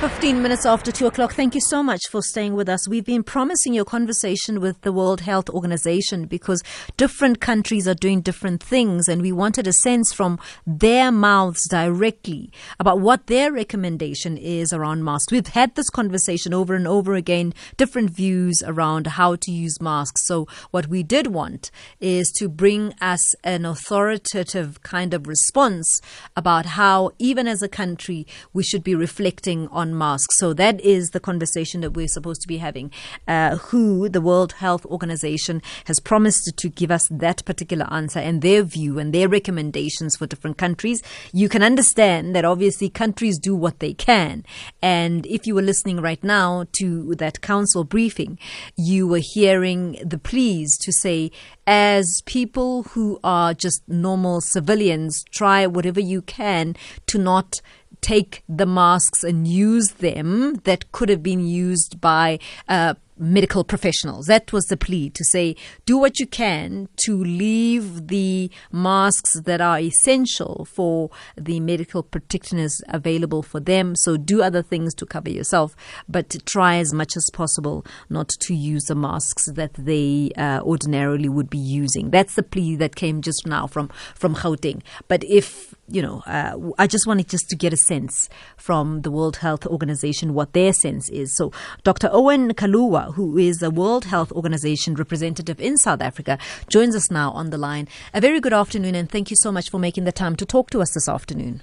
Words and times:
15 0.00 0.40
minutes 0.40 0.64
after 0.64 0.90
2 0.90 1.08
o'clock. 1.08 1.34
Thank 1.34 1.54
you 1.54 1.60
so 1.60 1.82
much 1.82 2.00
for 2.08 2.22
staying 2.22 2.54
with 2.54 2.70
us. 2.70 2.88
We've 2.88 3.04
been 3.04 3.22
promising 3.22 3.74
your 3.74 3.84
conversation 3.84 4.58
with 4.58 4.80
the 4.80 4.94
World 4.94 5.20
Health 5.20 5.50
Organization 5.50 6.24
because 6.24 6.62
different 6.96 7.42
countries 7.42 7.86
are 7.86 7.92
doing 7.92 8.22
different 8.22 8.62
things, 8.62 9.08
and 9.10 9.20
we 9.20 9.30
wanted 9.30 9.66
a 9.66 9.74
sense 9.74 10.10
from 10.14 10.38
their 10.66 11.12
mouths 11.12 11.68
directly 11.68 12.50
about 12.78 13.00
what 13.00 13.26
their 13.26 13.52
recommendation 13.52 14.38
is 14.38 14.72
around 14.72 15.04
masks. 15.04 15.30
We've 15.30 15.46
had 15.46 15.74
this 15.74 15.90
conversation 15.90 16.54
over 16.54 16.74
and 16.74 16.88
over 16.88 17.12
again, 17.12 17.52
different 17.76 18.08
views 18.08 18.62
around 18.66 19.06
how 19.06 19.36
to 19.36 19.50
use 19.52 19.82
masks. 19.82 20.26
So, 20.26 20.48
what 20.70 20.86
we 20.86 21.02
did 21.02 21.26
want 21.26 21.70
is 22.00 22.32
to 22.38 22.48
bring 22.48 22.94
us 23.02 23.34
an 23.44 23.66
authoritative 23.66 24.82
kind 24.82 25.12
of 25.12 25.26
response 25.26 26.00
about 26.34 26.64
how, 26.64 27.10
even 27.18 27.46
as 27.46 27.60
a 27.60 27.68
country, 27.68 28.26
we 28.54 28.62
should 28.62 28.82
be 28.82 28.94
reflecting 28.94 29.68
on 29.68 29.89
masks. 29.96 30.38
So 30.38 30.52
that 30.54 30.80
is 30.80 31.10
the 31.10 31.20
conversation 31.20 31.80
that 31.80 31.92
we're 31.92 32.08
supposed 32.08 32.42
to 32.42 32.48
be 32.48 32.58
having. 32.58 32.90
Uh, 33.26 33.56
who 33.56 34.08
the 34.08 34.20
World 34.20 34.52
Health 34.54 34.84
Organization 34.86 35.62
has 35.86 36.00
promised 36.00 36.52
to 36.56 36.68
give 36.68 36.90
us 36.90 37.08
that 37.10 37.44
particular 37.44 37.86
answer 37.92 38.18
and 38.18 38.42
their 38.42 38.62
view 38.62 38.98
and 38.98 39.12
their 39.12 39.28
recommendations 39.28 40.16
for 40.16 40.26
different 40.26 40.58
countries. 40.58 41.02
You 41.32 41.48
can 41.48 41.62
understand 41.62 42.34
that 42.34 42.44
obviously 42.44 42.88
countries 42.88 43.38
do 43.38 43.54
what 43.54 43.80
they 43.80 43.94
can. 43.94 44.44
And 44.82 45.26
if 45.26 45.46
you 45.46 45.54
were 45.54 45.62
listening 45.62 46.00
right 46.00 46.22
now 46.22 46.66
to 46.78 47.14
that 47.16 47.40
council 47.40 47.84
briefing, 47.84 48.38
you 48.76 49.06
were 49.06 49.22
hearing 49.22 49.98
the 50.04 50.18
pleas 50.18 50.76
to 50.78 50.92
say, 50.92 51.30
as 51.66 52.22
people 52.26 52.82
who 52.82 53.20
are 53.22 53.54
just 53.54 53.82
normal 53.88 54.40
civilians, 54.40 55.24
try 55.30 55.66
whatever 55.66 56.00
you 56.00 56.22
can 56.22 56.74
to 57.06 57.18
not 57.18 57.60
take 58.00 58.42
the 58.48 58.66
masks 58.66 59.22
and 59.22 59.46
use 59.46 59.92
them 59.98 60.54
that 60.64 60.90
could 60.92 61.08
have 61.08 61.22
been 61.22 61.46
used 61.46 62.00
by 62.00 62.38
uh, 62.68 62.94
medical 63.20 63.62
professionals. 63.62 64.26
That 64.26 64.52
was 64.52 64.64
the 64.66 64.76
plea 64.76 65.10
to 65.10 65.24
say, 65.24 65.54
do 65.84 65.98
what 65.98 66.18
you 66.18 66.26
can 66.26 66.88
to 67.04 67.22
leave 67.22 68.08
the 68.08 68.50
masks 68.72 69.34
that 69.34 69.60
are 69.60 69.78
essential 69.78 70.66
for 70.72 71.10
the 71.36 71.60
medical 71.60 72.02
practitioners 72.02 72.80
available 72.88 73.42
for 73.42 73.60
them. 73.60 73.94
So 73.94 74.16
do 74.16 74.42
other 74.42 74.62
things 74.62 74.94
to 74.94 75.06
cover 75.06 75.28
yourself, 75.28 75.76
but 76.08 76.34
try 76.46 76.76
as 76.76 76.94
much 76.94 77.16
as 77.16 77.28
possible 77.32 77.84
not 78.08 78.30
to 78.40 78.54
use 78.54 78.84
the 78.84 78.94
masks 78.94 79.46
that 79.52 79.74
they 79.74 80.30
uh, 80.36 80.60
ordinarily 80.62 81.28
would 81.28 81.50
be 81.50 81.58
using. 81.58 82.10
That's 82.10 82.34
the 82.34 82.42
plea 82.42 82.76
that 82.76 82.96
came 82.96 83.20
just 83.20 83.46
now 83.46 83.66
from, 83.66 83.90
from 84.14 84.34
Gauteng. 84.34 84.80
But 85.08 85.22
if 85.24 85.74
you 85.90 86.02
know, 86.02 86.22
uh, 86.26 86.56
I 86.78 86.86
just 86.86 87.06
wanted 87.06 87.28
just 87.28 87.48
to 87.50 87.56
get 87.56 87.72
a 87.72 87.76
sense 87.76 88.28
from 88.56 89.02
the 89.02 89.10
World 89.10 89.38
Health 89.38 89.66
Organization 89.66 90.34
what 90.34 90.52
their 90.52 90.72
sense 90.72 91.08
is. 91.08 91.36
So, 91.36 91.52
Dr. 91.82 92.08
Owen 92.12 92.54
Kaluwa, 92.54 93.14
who 93.14 93.36
is 93.36 93.62
a 93.62 93.70
World 93.70 94.04
Health 94.06 94.32
Organization 94.32 94.94
representative 94.94 95.60
in 95.60 95.76
South 95.76 96.00
Africa, 96.00 96.38
joins 96.68 96.94
us 96.94 97.10
now 97.10 97.32
on 97.32 97.50
the 97.50 97.58
line. 97.58 97.88
A 98.14 98.20
very 98.20 98.40
good 98.40 98.52
afternoon, 98.52 98.94
and 98.94 99.10
thank 99.10 99.30
you 99.30 99.36
so 99.36 99.50
much 99.50 99.70
for 99.70 99.78
making 99.78 100.04
the 100.04 100.12
time 100.12 100.36
to 100.36 100.46
talk 100.46 100.70
to 100.70 100.80
us 100.80 100.94
this 100.94 101.08
afternoon. 101.08 101.62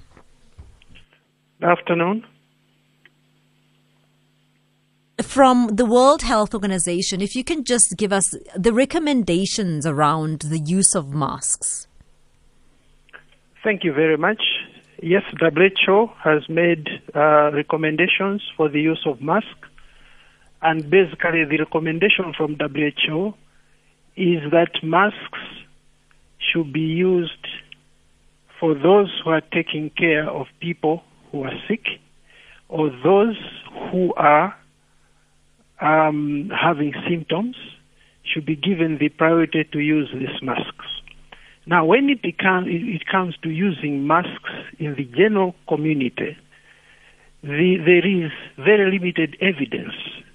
Good 1.60 1.70
afternoon. 1.70 2.26
From 5.22 5.70
the 5.76 5.86
World 5.86 6.22
Health 6.22 6.54
Organization, 6.54 7.22
if 7.22 7.36
you 7.36 7.44
can 7.44 7.64
just 7.64 7.98
give 7.98 8.14
us 8.14 8.36
the 8.56 8.72
recommendations 8.72 9.86
around 9.86 10.42
the 10.42 10.60
use 10.60 10.94
of 10.94 11.12
masks. 11.12 11.88
Thank 13.68 13.84
you 13.84 13.92
very 13.92 14.16
much. 14.16 14.42
Yes, 15.04 15.24
WHO 15.42 16.10
has 16.24 16.48
made 16.48 16.88
uh, 17.14 17.52
recommendations 17.52 18.42
for 18.56 18.70
the 18.70 18.80
use 18.80 19.04
of 19.06 19.22
masks, 19.22 19.68
and 20.62 20.90
basically 20.90 21.44
the 21.44 21.58
recommendation 21.58 22.32
from 22.38 22.56
WHO 22.56 23.34
is 24.16 24.40
that 24.52 24.72
masks 24.82 25.44
should 26.40 26.72
be 26.72 26.80
used 26.80 27.46
for 28.58 28.74
those 28.74 29.12
who 29.22 29.32
are 29.32 29.42
taking 29.42 29.90
care 29.90 30.30
of 30.30 30.48
people 30.62 31.04
who 31.34 31.44
are 31.44 31.60
sick 31.68 31.88
or 32.70 32.90
those 33.04 33.36
who 33.92 34.14
are 34.14 34.56
um, 35.82 36.50
having 36.58 36.94
symptoms 37.06 37.58
should 38.24 38.46
be 38.46 38.56
given 38.56 38.98
the 38.98 39.10
priority 39.10 39.66
to 39.74 39.80
use 39.80 40.10
these 40.14 40.42
masks. 40.42 40.87
Now, 41.68 41.84
when 41.84 42.10
it, 42.10 42.22
becomes, 42.22 42.68
it 42.70 43.06
comes 43.06 43.36
to 43.44 43.50
using 43.50 44.08
masks 44.08 44.50
in 44.80 44.96
the 44.96 45.04
general 45.04 45.54
community, 45.68 46.38
the, 47.44 47.78
there 47.86 48.08
is 48.08 48.32
very 48.58 48.90
limited 48.90 49.36
evidence, 49.42 49.94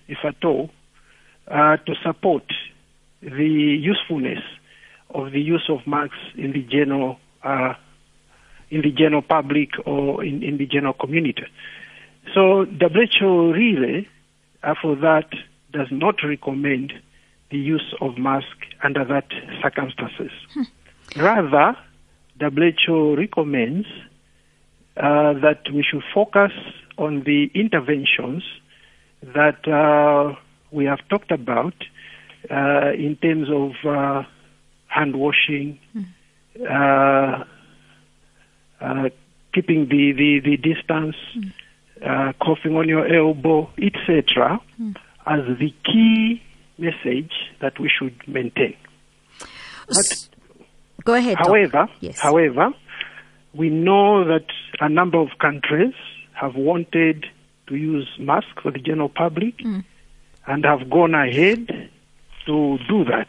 if 0.08 0.18
at 0.24 0.44
all, 0.44 0.70
uh, 1.48 1.78
to 1.78 1.94
support 2.04 2.44
the 3.22 3.78
usefulness 3.80 4.42
of 5.14 5.32
the 5.32 5.40
use 5.40 5.64
of 5.70 5.86
masks 5.86 6.18
in 6.36 6.52
the 6.52 6.62
general 6.62 7.18
uh, 7.42 7.74
in 8.70 8.82
the 8.82 8.90
general 8.90 9.22
public 9.22 9.70
or 9.84 10.24
in, 10.24 10.42
in 10.42 10.56
the 10.56 10.66
general 10.66 10.94
community. 10.94 11.44
So 12.34 12.64
WHO 12.64 13.52
really, 13.52 14.08
uh, 14.62 14.74
for 14.80 14.96
that, 14.96 15.28
does 15.72 15.88
not 15.90 16.16
recommend 16.24 16.92
the 17.50 17.58
use 17.58 17.94
of 18.00 18.16
masks 18.16 18.66
under 18.82 19.04
that 19.04 19.26
circumstances. 19.62 20.30
Hmm. 20.54 20.62
Rather, 21.16 21.76
WHO 22.40 23.16
recommends 23.16 23.86
uh, 24.96 25.32
that 25.34 25.62
we 25.72 25.82
should 25.82 26.02
focus 26.14 26.52
on 26.98 27.22
the 27.24 27.50
interventions 27.54 28.42
that 29.22 29.66
uh, 29.68 30.34
we 30.70 30.84
have 30.84 30.98
talked 31.08 31.30
about 31.30 31.74
uh, 32.50 32.92
in 32.92 33.16
terms 33.16 33.48
of 33.50 33.72
uh, 33.86 34.22
hand 34.88 35.16
washing, 35.16 35.78
mm. 35.96 37.46
keeping 39.54 39.88
the, 39.88 40.12
the, 40.12 40.40
the 40.40 40.56
distance, 40.56 41.16
mm. 41.36 42.38
coughing 42.40 42.76
on 42.76 42.88
your 42.88 43.06
elbow, 43.06 43.70
etc., 43.80 44.60
mm. 44.80 44.96
as 45.26 45.58
the 45.58 45.72
key 45.84 46.42
message 46.78 47.32
that 47.60 47.78
we 47.78 47.88
should 47.88 48.16
maintain. 48.26 48.76
But 49.88 50.28
Go 51.04 51.14
ahead. 51.14 51.36
However, 51.38 51.88
yes. 52.00 52.18
however, 52.20 52.70
we 53.54 53.70
know 53.70 54.24
that 54.24 54.46
a 54.80 54.88
number 54.88 55.18
of 55.18 55.28
countries 55.40 55.94
have 56.32 56.54
wanted 56.54 57.26
to 57.68 57.76
use 57.76 58.08
masks 58.18 58.62
for 58.62 58.70
the 58.70 58.78
general 58.78 59.08
public 59.08 59.58
mm. 59.58 59.84
and 60.46 60.64
have 60.64 60.88
gone 60.90 61.14
ahead 61.14 61.90
to 62.46 62.78
do 62.88 63.04
that. 63.04 63.28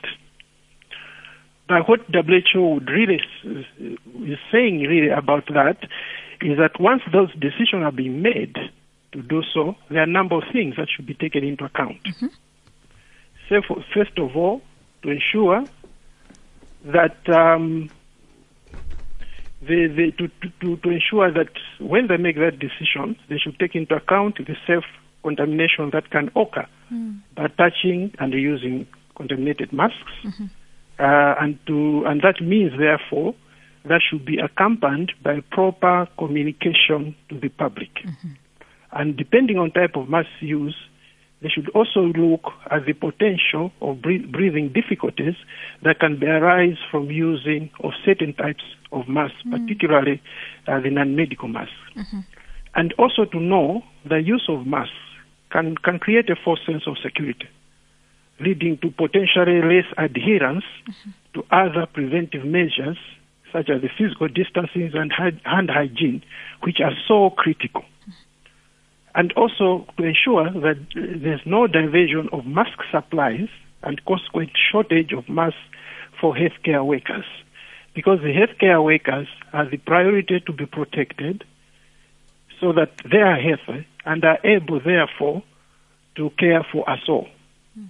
But 1.67 1.87
what 1.87 2.01
WHO 2.11 2.73
would 2.73 2.89
really 2.89 3.21
is 3.45 4.37
saying 4.51 4.81
really 4.81 5.09
about 5.09 5.47
that 5.47 5.77
is 6.41 6.57
that 6.57 6.79
once 6.79 7.01
those 7.11 7.31
decisions 7.35 7.83
have 7.83 7.95
been 7.95 8.21
made 8.21 8.57
to 9.13 9.21
do 9.21 9.43
so, 9.53 9.75
there 9.89 9.99
are 9.99 10.03
a 10.03 10.07
number 10.07 10.35
of 10.35 10.43
things 10.51 10.75
that 10.75 10.87
should 10.89 11.05
be 11.05 11.13
taken 11.13 11.43
into 11.43 11.63
account. 11.63 12.03
Mm-hmm. 12.03 12.27
So, 13.49 13.61
for, 13.67 13.83
first 13.93 14.17
of 14.17 14.35
all, 14.35 14.61
to 15.03 15.09
ensure 15.09 15.65
that 16.85 17.17
um, 17.29 17.89
they, 19.61 19.87
they, 19.87 20.11
to, 20.11 20.27
to, 20.61 20.77
to 20.77 20.89
ensure 20.89 21.31
that 21.31 21.51
when 21.79 22.07
they 22.07 22.17
make 22.17 22.35
that 22.37 22.59
decision, 22.59 23.15
they 23.29 23.37
should 23.37 23.57
take 23.59 23.75
into 23.75 23.95
account 23.95 24.37
the 24.37 24.55
self 24.67 24.83
contamination 25.23 25.89
that 25.93 26.09
can 26.11 26.29
occur 26.35 26.67
mm. 26.91 27.19
by 27.35 27.47
touching 27.47 28.13
and 28.19 28.33
using 28.33 28.85
contaminated 29.15 29.71
masks. 29.71 29.97
Mm-hmm. 30.23 30.45
Uh, 30.99 31.35
and 31.41 31.57
to 31.65 32.03
and 32.05 32.21
that 32.21 32.39
means 32.39 32.71
therefore 32.77 33.33
that 33.85 34.01
should 34.07 34.23
be 34.23 34.37
accompanied 34.37 35.11
by 35.23 35.39
proper 35.51 36.07
communication 36.17 37.15
to 37.29 37.39
the 37.39 37.49
public. 37.49 37.93
Mm-hmm. 37.95 38.29
And 38.91 39.17
depending 39.17 39.57
on 39.57 39.71
type 39.71 39.95
of 39.95 40.07
mask 40.07 40.29
use, 40.39 40.75
they 41.43 41.49
should 41.49 41.69
also 41.75 41.99
look 41.99 42.53
at 42.71 42.85
the 42.85 42.93
potential 42.93 43.73
of 43.81 44.01
breathing 44.01 44.71
difficulties 44.71 45.35
that 45.83 45.99
can 45.99 46.23
arise 46.23 46.77
from 46.89 47.11
using 47.11 47.69
of 47.83 47.91
certain 48.05 48.33
types 48.33 48.63
of 48.93 49.09
masks, 49.09 49.35
mm. 49.45 49.51
particularly 49.51 50.21
uh, 50.67 50.79
the 50.79 50.89
non-medical 50.89 51.49
masks. 51.49 51.73
Mm-hmm. 51.97 52.19
And 52.75 52.93
also 52.97 53.25
to 53.25 53.39
know 53.39 53.83
the 54.07 54.21
use 54.21 54.45
of 54.47 54.65
masks 54.65 54.95
can, 55.51 55.75
can 55.75 55.99
create 55.99 56.29
a 56.29 56.35
false 56.41 56.61
sense 56.65 56.83
of 56.87 56.95
security, 57.03 57.49
leading 58.39 58.77
to 58.77 58.89
potentially 58.91 59.61
less 59.61 59.85
adherence 59.97 60.63
mm-hmm. 60.87 61.11
to 61.33 61.45
other 61.51 61.85
preventive 61.87 62.45
measures 62.45 62.97
such 63.51 63.69
as 63.69 63.81
the 63.81 63.89
physical 63.97 64.29
distancing 64.29 64.91
and 64.93 65.11
hand 65.11 65.69
hygiene, 65.69 66.23
which 66.63 66.79
are 66.79 66.93
so 67.05 67.29
critical 67.31 67.83
and 69.15 69.31
also 69.33 69.85
to 69.97 70.03
ensure 70.03 70.49
that 70.51 70.77
there's 70.95 71.41
no 71.45 71.67
diversion 71.67 72.29
of 72.31 72.45
mask 72.45 72.79
supplies 72.91 73.47
and 73.83 74.03
consequent 74.05 74.51
shortage 74.71 75.11
of 75.13 75.27
masks 75.29 75.57
for 76.19 76.33
healthcare 76.33 76.85
workers. 76.85 77.25
Because 77.93 78.19
the 78.21 78.33
healthcare 78.33 78.83
workers 78.83 79.27
are 79.51 79.69
the 79.69 79.77
priority 79.77 80.39
to 80.39 80.51
be 80.51 80.65
protected 80.65 81.43
so 82.59 82.73
that 82.73 82.91
they 83.11 83.19
are 83.19 83.39
healthy 83.39 83.85
and 84.05 84.23
are 84.23 84.39
able, 84.43 84.79
therefore, 84.79 85.43
to 86.15 86.31
care 86.39 86.65
for 86.71 86.89
us 86.89 86.99
all. 87.07 87.27
Mm. 87.77 87.89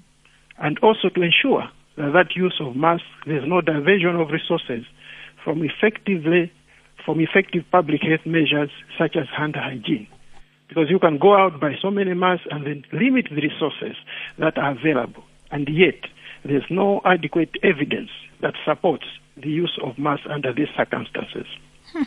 And 0.58 0.80
also 0.80 1.10
to 1.10 1.22
ensure 1.22 1.70
that 1.98 2.12
that 2.14 2.36
use 2.36 2.60
of 2.60 2.76
masks, 2.76 3.06
there's 3.26 3.48
no 3.48 3.62
diversion 3.62 4.16
of 4.16 4.30
resources 4.30 4.84
from 5.44 5.64
effectively 5.64 6.52
from 7.06 7.20
effective 7.20 7.64
public 7.70 8.02
health 8.02 8.26
measures 8.26 8.70
such 8.98 9.16
as 9.16 9.28
hand 9.36 9.56
hygiene. 9.56 10.08
Because 10.68 10.90
you 10.90 11.00
can 11.00 11.18
go 11.18 11.36
out 11.36 11.60
by 11.60 11.74
so 11.82 11.92
many 11.92 12.14
masks 12.14 12.48
and 12.50 12.66
then 12.66 12.84
limit 12.92 13.28
the 13.30 13.42
resources 13.42 13.96
that 14.40 14.58
are 14.58 14.72
available. 14.72 15.24
And 15.52 15.68
yet, 15.70 15.96
there's 16.44 16.66
no 16.70 17.02
adequate 17.06 17.56
evidence 17.62 18.10
that 18.42 18.54
supports 18.66 19.06
the 19.38 19.50
use 19.50 19.78
of 19.84 19.98
masks 19.98 20.26
under 20.30 20.54
these 20.54 20.70
circumstances. 20.76 21.46
Hmm. 21.92 22.04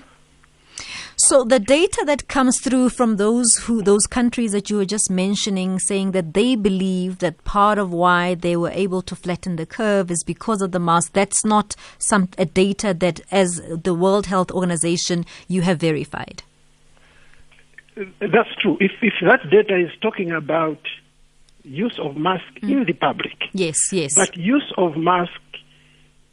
So 1.18 1.44
the 1.44 1.58
data 1.58 2.04
that 2.06 2.28
comes 2.28 2.60
through 2.60 2.90
from 2.90 3.16
those 3.16 3.46
who 3.62 3.80
those 3.80 4.06
countries 4.06 4.52
that 4.52 4.68
you 4.68 4.76
were 4.76 4.84
just 4.84 5.10
mentioning, 5.10 5.78
saying 5.78 6.10
that 6.10 6.34
they 6.34 6.56
believe 6.56 7.20
that 7.20 7.42
part 7.44 7.78
of 7.78 7.90
why 7.90 8.34
they 8.34 8.54
were 8.54 8.70
able 8.70 9.00
to 9.02 9.16
flatten 9.16 9.56
the 9.56 9.64
curve 9.64 10.10
is 10.10 10.22
because 10.22 10.60
of 10.60 10.72
the 10.72 10.78
mask. 10.78 11.14
That's 11.14 11.42
not 11.42 11.74
some 11.98 12.26
data 12.26 12.92
that, 12.92 13.22
as 13.30 13.62
the 13.66 13.94
World 13.94 14.26
Health 14.26 14.50
Organization, 14.50 15.24
you 15.48 15.62
have 15.62 15.78
verified. 15.78 16.42
That's 18.20 18.54
true. 18.60 18.76
If 18.81 18.93
if 19.02 19.14
that 19.22 19.48
data 19.50 19.76
is 19.76 19.90
talking 20.00 20.31
about 20.32 20.78
use 21.62 21.98
of 21.98 22.16
mask 22.16 22.44
mm. 22.62 22.70
in 22.70 22.84
the 22.84 22.93
public, 22.93 23.37
yes, 23.52 23.93
yes, 23.93 24.14
but 24.14 24.37
use 24.37 24.72
of 24.76 24.96
mask 24.96 25.40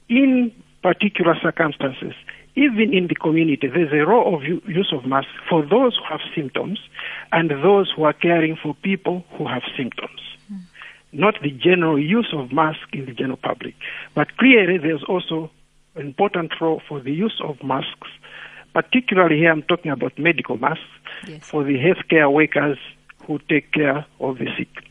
in 0.09 0.51
particular 0.81 1.35
circumstances 1.41 2.13
even 2.55 2.93
in 2.93 3.07
the 3.07 3.15
community, 3.15 3.67
there's 3.67 3.91
a 3.91 4.05
role 4.05 4.35
of 4.35 4.43
use 4.43 4.93
of 4.93 5.05
masks 5.05 5.31
for 5.49 5.63
those 5.63 5.97
who 5.97 6.03
have 6.09 6.19
symptoms 6.35 6.79
and 7.31 7.49
those 7.49 7.91
who 7.95 8.03
are 8.03 8.13
caring 8.13 8.57
for 8.61 8.75
people 8.75 9.25
who 9.37 9.47
have 9.47 9.63
symptoms. 9.75 10.21
Mm. 10.51 10.59
Not 11.11 11.35
the 11.41 11.49
general 11.49 11.99
use 11.99 12.31
of 12.33 12.51
masks 12.51 12.85
in 12.91 13.05
the 13.05 13.13
general 13.13 13.37
public. 13.37 13.73
But 14.13 14.37
clearly, 14.37 14.77
there's 14.77 15.03
also 15.07 15.49
an 15.95 16.05
important 16.05 16.51
role 16.61 16.81
for 16.87 16.99
the 16.99 17.11
use 17.11 17.41
of 17.43 17.63
masks, 17.63 18.09
particularly 18.73 19.37
here 19.37 19.51
I'm 19.51 19.63
talking 19.63 19.91
about 19.91 20.17
medical 20.17 20.57
masks, 20.57 20.83
yes. 21.27 21.43
for 21.49 21.63
the 21.63 21.77
healthcare 21.77 22.31
workers 22.31 22.77
who 23.25 23.39
take 23.49 23.71
care 23.71 24.05
of 24.19 24.37
the 24.37 24.47
sick. 24.57 24.85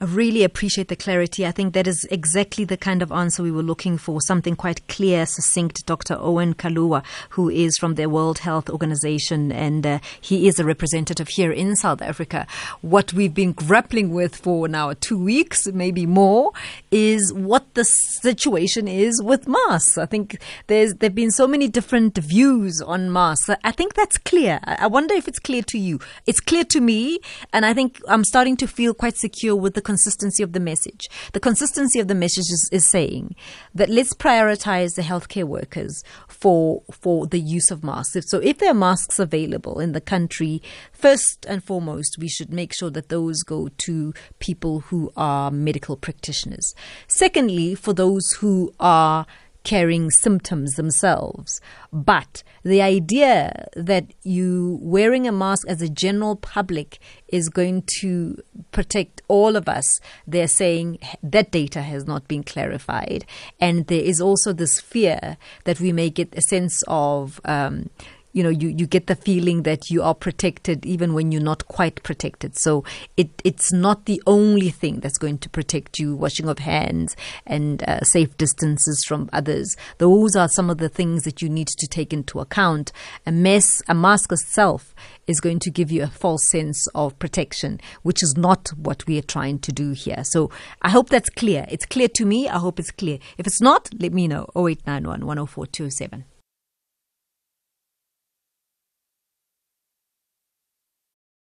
I 0.00 0.04
really 0.04 0.44
appreciate 0.44 0.86
the 0.86 0.94
clarity. 0.94 1.44
I 1.44 1.50
think 1.50 1.74
that 1.74 1.88
is 1.88 2.06
exactly 2.08 2.64
the 2.64 2.76
kind 2.76 3.02
of 3.02 3.10
answer 3.10 3.42
we 3.42 3.50
were 3.50 3.64
looking 3.64 3.98
for. 3.98 4.20
Something 4.20 4.54
quite 4.54 4.86
clear, 4.86 5.26
succinct. 5.26 5.84
Dr. 5.86 6.16
Owen 6.20 6.54
Kaluwa, 6.54 7.02
who 7.30 7.48
is 7.48 7.76
from 7.76 7.96
the 7.96 8.06
World 8.06 8.38
Health 8.38 8.70
Organization, 8.70 9.50
and 9.50 9.84
uh, 9.84 9.98
he 10.20 10.46
is 10.46 10.60
a 10.60 10.64
representative 10.64 11.26
here 11.26 11.50
in 11.50 11.74
South 11.74 12.00
Africa. 12.00 12.46
What 12.80 13.12
we've 13.12 13.34
been 13.34 13.50
grappling 13.50 14.12
with 14.12 14.36
for 14.36 14.68
now 14.68 14.92
two 15.00 15.18
weeks, 15.18 15.66
maybe 15.66 16.06
more, 16.06 16.52
is 16.92 17.32
what 17.32 17.74
the 17.74 17.84
situation 17.84 18.86
is 18.86 19.20
with 19.20 19.48
masks. 19.48 19.98
I 19.98 20.06
think 20.06 20.38
there's 20.68 20.94
there've 20.94 21.12
been 21.12 21.32
so 21.32 21.48
many 21.48 21.66
different 21.66 22.16
views 22.18 22.80
on 22.80 23.12
masks. 23.12 23.50
I 23.64 23.72
think 23.72 23.94
that's 23.94 24.16
clear. 24.16 24.60
I 24.62 24.86
wonder 24.86 25.14
if 25.14 25.26
it's 25.26 25.40
clear 25.40 25.62
to 25.62 25.78
you. 25.78 25.98
It's 26.24 26.38
clear 26.38 26.62
to 26.66 26.80
me, 26.80 27.18
and 27.52 27.66
I 27.66 27.74
think 27.74 28.00
I'm 28.06 28.22
starting 28.22 28.56
to 28.58 28.68
feel 28.68 28.94
quite 28.94 29.16
secure 29.16 29.56
with 29.56 29.74
the 29.74 29.87
consistency 29.88 30.42
of 30.42 30.52
the 30.52 30.60
message. 30.60 31.08
The 31.32 31.40
consistency 31.48 31.98
of 31.98 32.08
the 32.08 32.20
message 32.24 32.50
is, 32.56 32.68
is 32.70 32.86
saying 32.86 33.34
that 33.74 33.88
let's 33.88 34.12
prioritize 34.12 34.96
the 34.96 35.06
healthcare 35.10 35.48
workers 35.58 36.04
for 36.28 36.82
for 37.02 37.26
the 37.26 37.40
use 37.40 37.70
of 37.70 37.82
masks. 37.82 38.30
So 38.30 38.38
if 38.50 38.58
there 38.58 38.70
are 38.70 38.84
masks 38.88 39.18
available 39.18 39.80
in 39.80 39.92
the 39.92 40.00
country, 40.14 40.60
first 40.92 41.46
and 41.48 41.64
foremost, 41.64 42.18
we 42.18 42.28
should 42.28 42.52
make 42.52 42.72
sure 42.74 42.90
that 42.90 43.08
those 43.08 43.42
go 43.42 43.60
to 43.86 43.94
people 44.38 44.74
who 44.88 45.00
are 45.16 45.50
medical 45.50 45.96
practitioners. 45.96 46.74
Secondly, 47.06 47.74
for 47.74 47.92
those 47.94 48.26
who 48.40 48.72
are 48.78 49.26
carrying 49.64 50.10
symptoms 50.10 50.74
themselves. 50.74 51.60
But 51.92 52.42
the 52.62 52.82
idea 52.82 53.68
that 53.76 54.06
you 54.22 54.78
wearing 54.82 55.26
a 55.26 55.32
mask 55.32 55.66
as 55.68 55.82
a 55.82 55.88
general 55.88 56.36
public 56.36 56.98
is 57.28 57.48
going 57.48 57.82
to 58.00 58.42
protect 58.72 59.22
all 59.28 59.56
of 59.56 59.68
us, 59.68 60.00
they're 60.26 60.48
saying 60.48 60.98
that 61.22 61.50
data 61.50 61.82
has 61.82 62.06
not 62.06 62.28
been 62.28 62.42
clarified. 62.42 63.24
And 63.60 63.86
there 63.86 64.02
is 64.02 64.20
also 64.20 64.52
this 64.52 64.80
fear 64.80 65.36
that 65.64 65.80
we 65.80 65.92
may 65.92 66.10
get 66.10 66.36
a 66.36 66.42
sense 66.42 66.82
of. 66.86 67.40
Um, 67.44 67.90
you 68.38 68.44
know 68.44 68.50
you, 68.50 68.68
you 68.68 68.86
get 68.86 69.08
the 69.08 69.16
feeling 69.16 69.64
that 69.64 69.90
you 69.90 70.00
are 70.00 70.14
protected 70.14 70.86
even 70.86 71.12
when 71.12 71.32
you're 71.32 71.42
not 71.42 71.66
quite 71.66 72.00
protected. 72.04 72.56
So 72.56 72.84
it 73.16 73.30
it's 73.42 73.72
not 73.72 74.04
the 74.04 74.22
only 74.28 74.70
thing 74.70 75.00
that's 75.00 75.18
going 75.18 75.38
to 75.38 75.48
protect 75.50 75.98
you 75.98 76.14
washing 76.14 76.48
of 76.48 76.60
hands 76.60 77.16
and 77.44 77.82
uh, 77.82 78.02
safe 78.02 78.36
distances 78.36 79.04
from 79.08 79.28
others. 79.32 79.76
Those 79.98 80.36
are 80.36 80.48
some 80.48 80.70
of 80.70 80.78
the 80.78 80.88
things 80.88 81.24
that 81.24 81.42
you 81.42 81.48
need 81.48 81.66
to 81.66 81.88
take 81.88 82.12
into 82.12 82.38
account. 82.38 82.92
A 83.26 83.32
mess 83.32 83.82
a 83.88 83.94
mask 83.94 84.30
itself 84.30 84.94
is 85.26 85.40
going 85.40 85.58
to 85.58 85.70
give 85.70 85.90
you 85.90 86.04
a 86.04 86.06
false 86.06 86.46
sense 86.46 86.86
of 86.94 87.18
protection 87.18 87.80
which 88.04 88.22
is 88.22 88.36
not 88.36 88.68
what 88.76 89.04
we 89.08 89.18
are 89.18 89.22
trying 89.22 89.58
to 89.58 89.72
do 89.72 89.90
here. 89.90 90.22
So 90.22 90.52
i 90.80 90.90
hope 90.90 91.08
that's 91.08 91.30
clear. 91.30 91.66
It's 91.68 91.86
clear 91.86 92.08
to 92.14 92.24
me. 92.24 92.48
I 92.48 92.58
hope 92.58 92.78
it's 92.78 92.92
clear. 92.92 93.18
If 93.36 93.48
it's 93.48 93.60
not 93.60 93.90
let 93.98 94.12
me 94.12 94.28
know. 94.28 94.46
0891 94.54 95.26
104 95.26 95.66